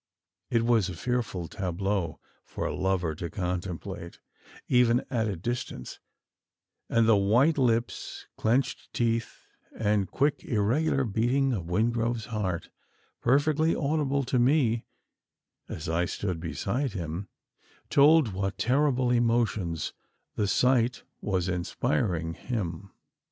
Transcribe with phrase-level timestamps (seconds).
[0.49, 4.17] It was a fearful tableau for a lover to contemplate
[4.67, 5.99] even at a distance;
[6.89, 9.45] and the white lips, clenched teeth,
[9.77, 12.71] and quick irregular beating of Wingrove's heart
[13.21, 14.87] perfectly audible to me
[15.69, 17.27] as I stood beside him
[17.91, 19.93] told with what terrible emotions
[20.33, 22.91] the sight was inspiring him.